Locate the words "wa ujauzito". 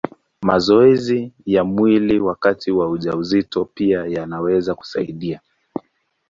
2.71-3.65